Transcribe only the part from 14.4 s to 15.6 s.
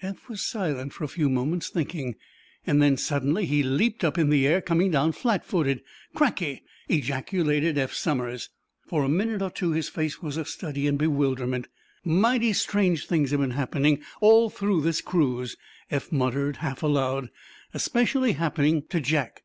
through this cruise,"